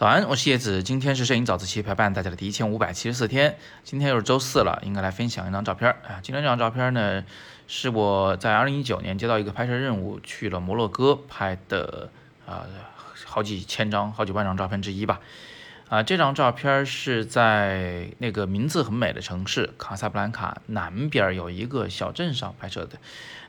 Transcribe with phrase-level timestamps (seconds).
[0.00, 0.82] 早安，我是叶子。
[0.82, 3.58] 今天是摄影早自习陪伴大家的第一千五百七十四天。
[3.84, 6.20] 今天又是周四了，应该来分享一张照片啊。
[6.22, 7.22] 今天这张照片呢，
[7.68, 12.08] 是我在二零一九年接到一个拍摄任务，去了摩洛哥拍的
[12.46, 12.64] 啊，
[13.26, 15.20] 好几千张、好几万张照片之一吧。
[15.90, 22.96] 啊，这张照片是在那个名字很美的城市卡萨布兰卡南边有一个小镇上拍摄的，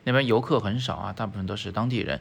[0.05, 2.19] 那边游客很少啊，大部分都是当地人。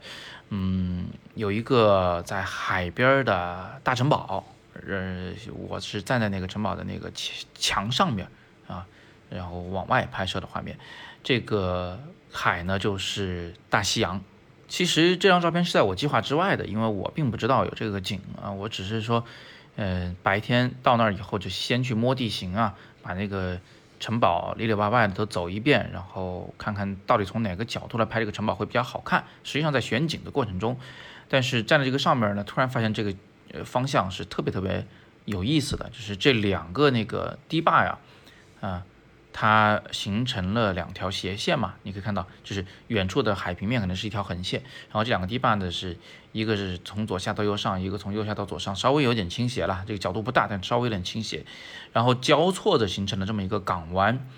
[0.51, 4.45] 嗯，有一个在海边的大城堡，
[4.87, 5.33] 呃，
[5.66, 8.28] 我是站在那个城堡的那个墙墙上面
[8.69, 8.87] 啊，
[9.30, 10.78] 然后往外拍摄的画面。
[11.25, 11.98] 这个
[12.30, 14.20] 海呢，就是大西洋。
[14.69, 19.25] 其实这张照片是在我计划之外的，因为我并不知道有这个景啊，我只是说。
[19.77, 23.59] 嗯，白天到那儿以后就先去摸地形啊，把那个
[23.98, 29.25] 城堡里里外外的都走一遍，然后看看到底从哪个角度来拍这个城堡会比较好看。
[29.45, 30.78] 实际上在选景的过程中，
[31.28, 33.14] 但是站在这个上面呢，突然发现这个
[33.52, 34.86] 呃方向是特别特别
[35.25, 37.98] 有意思的，就是这两个那个堤坝呀，
[38.61, 38.84] 啊。
[39.41, 45.96] 它形成了两条斜线嘛，你可以看到，就是远处的海平面可能是一条横线，然后这两个堤坝呢是
[46.33, 51.46] 一个是从左下到右上，一个从右下到左上，稍微有点倾斜了，这个角度不大，但稍微有点倾斜，
[51.94, 54.28] 然后交错的形成了这么一个港湾。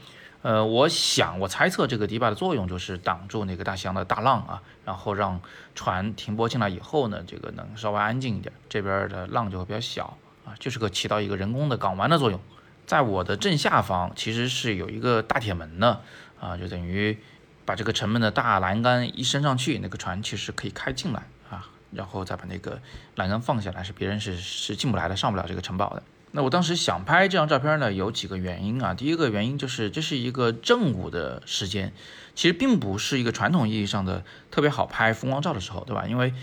[0.43, 5.41] 呃，我想我猜测这个堤坝的作用就是挡住那个大西洋的大浪啊，然后让
[5.75, 12.41] 船停泊进来以后呢，这个能稍微安静一点，这边的浪就会比较小啊，就是个起到一个人工的港湾的作用。
[12.87, 16.03] 在我的正下方，其实是有一个大铁门的，
[16.39, 17.17] 啊，就等于
[17.65, 22.83] 把这个城门的大栏杆一升上去，那个船其实可以开进来啊，然后再把那个
[23.15, 26.03] 栏杆放下来，是别人是是进不来的，上不了这个城堡的。
[26.33, 28.93] 那我当时想拍这张照片呢，有几个原因啊。
[28.93, 31.93] 第一个原因就是这是一个正午的时间，
[32.35, 36.05] 其实并不是一个传统意义上的特别好拍风光照的时候，对吧？
[36.07, 36.35] 因为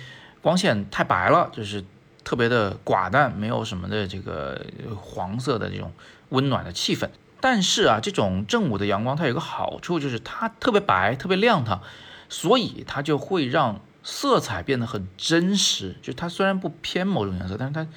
[0.41, 1.83] 光线太白了，就是。
[2.29, 4.63] 特别的寡淡，没有什么的这个
[4.95, 5.91] 黄色的这种
[6.29, 7.09] 温暖的气氛。
[7.41, 11.81] 但是啊，这种正午的阳光它有个好处，就是它特别白，特别亮堂，
[12.29, 15.95] 所以它就会让色彩变得很真实。
[16.03, 17.87] 就它虽然不偏某种颜色，但是它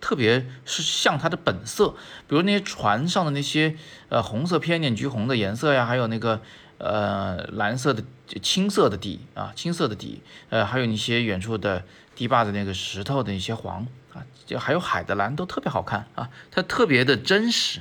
[0.00, 1.90] 特别是像它的本色。
[2.26, 3.76] 比如那些船上的那些
[4.08, 6.40] 呃红色偏点橘红的颜色呀，还有那个
[6.82, 8.02] 呃蓝色的
[8.42, 10.20] 青色的底啊，青色的底，
[10.50, 11.84] 呃还有一些远处的。
[12.14, 17.80] 堤坝的那个石头的一些黄啊，就还有海的蓝都特别好看啊，它特别的真实，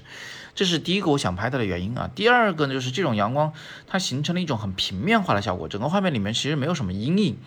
[0.56, 2.09] 这是第一个我想拍它的原因啊。
[2.16, 3.51] 第二个呢，就是这种阳光
[3.88, 7.38] 它形成了一种很平面化的效果，整个画面里面其实没有什么阴影，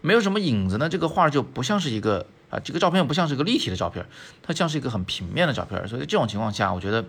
[0.00, 4.06] 没有什么影子呢，这个画就不像是一个啊，这个照片不像是一个立体的照片，
[4.40, 7.04] 它像是一个很平面的照片，所以这种情况下，我觉得，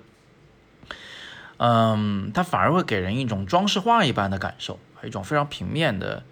[1.59, 6.24] 嗯，它反而会给人一种装饰画一般的感受，一种非常平面的。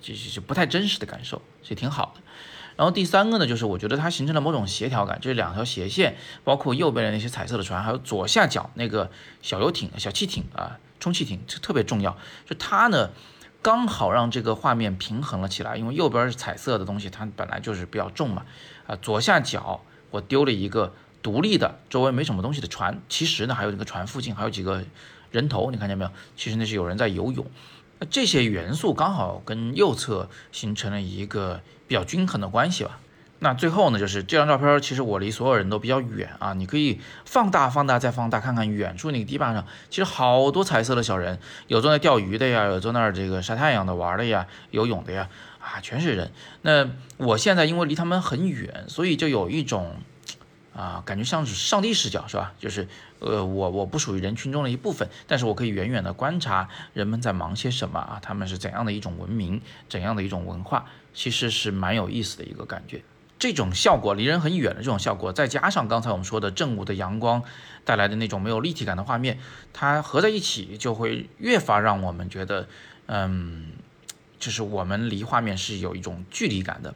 [0.00, 2.20] 就是不太真实的感受，所以挺好的。
[2.74, 9.08] 然后第三个呢，就是我觉得它形成了某种协调感，就是两条斜线，包括右边的那些彩色的船，还有左下角那个
[9.42, 12.18] 小游艇、小汽艇啊，充气艇，这特别重要。
[12.44, 13.10] 就它呢，
[13.62, 18.44] 刚好让这个画面平衡了起来，因为右边是彩色的东西，它本来就是比较重嘛。
[18.88, 19.80] 啊，左下角
[20.10, 20.92] 我丢了一个
[21.26, 24.84] 独立的，周围没什么东西的船，其实呢，还有这个船附近还有几个
[25.32, 26.10] 人头，你看见没有？
[26.36, 27.44] 其实那是有人在游泳。
[27.98, 33.00] 那这些元素刚好跟右侧形成了一个比较均衡的关系吧。
[33.40, 46.30] 那最后呢，就是这张照片，其实我离所有人都比较远啊，你可以放大、放大再放大，看看远处那个堤坝上，其实好多彩色的小人，有坐那钓鱼的呀，有坐那儿这个晒太阳的玩的呀，游泳的呀，啊，全是人。
[46.62, 49.96] 那我现在因为离他们很远，所以就有一种。
[50.76, 52.52] 啊，感觉像是上帝视角，是吧？
[52.58, 52.86] 就是，
[53.20, 63.02] 呃，我我不属于人群中的一部分，但是我可以远远的观察人们在忙些什么啊，他们是怎样的一种文明，怎样的一种文化，其实是蛮有意思的一个感觉。
[63.38, 67.42] 这种效果离人很远的这种效果，再加上刚才我们说的正午的阳光
[67.84, 69.38] 带来的那种没有立体感的画面，
[69.72, 72.68] 它合在一起就会越发让我们觉得，
[73.06, 73.72] 嗯，
[74.38, 76.94] 就是我们离画面是有一种距离感的。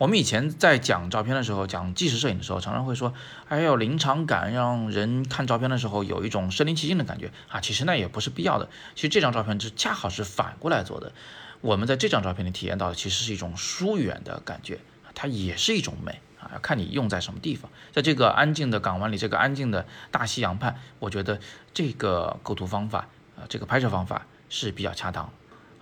[0.00, 3.12] 我们以前在讲照片的时候，讲纪实摄影的时候，常常会说，
[3.48, 7.60] 哎，要临场感，让人看照片的时候有一种身临其境的感觉啊。
[7.60, 8.70] 其实那也不是必要的。
[8.94, 11.12] 其实这张照片是恰好是反过来做的。
[11.60, 14.80] 我们在这张照片里体验到的，其实是一种疏远的感觉，
[15.14, 16.48] 它也是一种美啊。
[16.54, 17.70] 要看你用在什么地方。
[17.92, 21.38] 在这个安静的港湾里，这个安静的大西洋畔，我觉得
[21.74, 23.00] 这个构图方法
[23.36, 25.30] 啊，这个拍摄方法是比较恰当。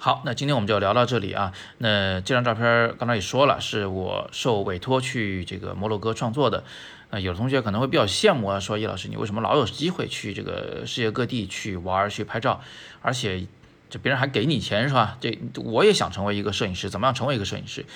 [0.00, 1.52] 好，那今天我们就聊到这里啊。
[1.78, 6.62] 那这张照片刚才也说了，是我受委托去这个摩洛哥创作的。
[7.10, 12.60] 那有的同学可能会比较羡慕啊，说叶老师你为什么老有机会去这个世界各地去玩去拍照，
[13.02, 13.44] 而且
[13.90, 15.16] 这别人还给你钱是吧？
[15.20, 17.86] 这我也想成为一个摄影师，怎么样成为一个摄影师？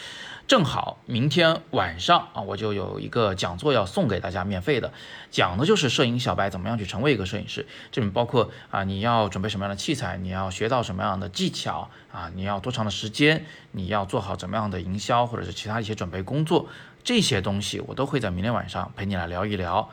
[0.48, 4.92] 正好明天晚上啊，我就有一个讲座要送给大家，免费的，
[5.30, 7.64] 讲的就是摄影小白怎么样去成为一个摄影师。
[7.92, 16.68] 这里面包括啊，你要准备什么样的器材，你要学到什么样的技巧啊，你要多长的时间，你要做好怎么样的营销或者是其他一些准备工作，
[17.04, 19.90] 这些东西我都会在明天晚上陪你来聊一聊。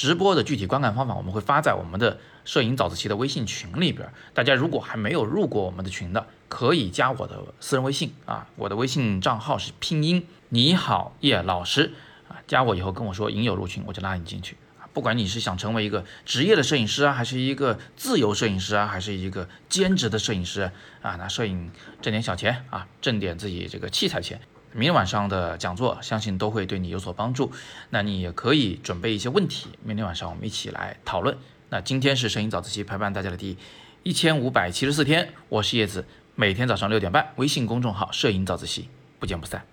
[0.00, 4.10] 直播的具体观看方法，我们会发在我们的摄影早自习的微信群里边。
[4.32, 11.92] 大家如果还没有入过我们的群的，可以加我的私人微信啊，我的微信账号是拼音你好叶老师
[12.30, 14.88] 啊，加我以后跟我说“影友入群”，我就拉你进去啊。
[14.94, 20.72] 不管你是想成为一个职业的摄影师啊，还是一个自由摄影师啊，还是一个兼职的摄影师
[21.02, 21.70] 啊，拿摄影
[22.00, 24.40] 挣点小钱啊，挣点自己这个器材钱。
[24.72, 27.50] 明天晚上的讲座，相信都会对你有所帮助。
[27.90, 31.36] 那你也可以准备一些问题，明天晚上我们一起来讨论。
[31.70, 33.56] 那今天是摄影早自习陪伴大家的第
[34.02, 38.88] 一千五百七十四天，我是叶子，每天早上六点半，微信公众号“摄影早自习”，
[39.18, 39.64] 不见不散。